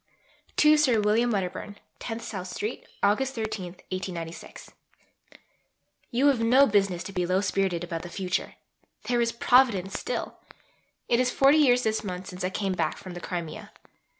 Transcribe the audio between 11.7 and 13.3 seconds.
this month since I came back from the